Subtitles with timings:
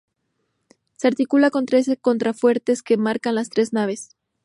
[0.97, 4.09] Se articula con tres contrafuertes que enmarcan las tres naves.